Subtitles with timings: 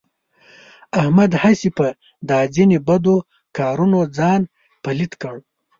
[1.01, 1.87] احمد هسې په
[2.29, 3.17] دا ځنې بدو
[3.57, 4.41] کارونو ځان
[4.83, 5.35] پلیت کړ.